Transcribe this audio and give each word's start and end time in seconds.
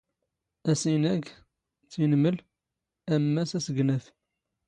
ⴰⵙⵉⵏⴰⴳ, 0.71 1.23
ⵜⵉⵏⵎⵍ, 1.91 2.35
ⴰⵎⵎⴰⵙ 3.13 3.51
ⴰⵙⴳⵏⴰⴼ 3.57 4.05